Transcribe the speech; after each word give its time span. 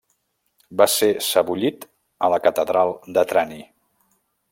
Va 0.79 0.87
ser 0.93 1.09
sebollit 1.25 1.85
a 2.29 2.31
la 2.35 2.39
catedral 2.47 2.95
de 3.19 3.25
Trani. 3.33 3.61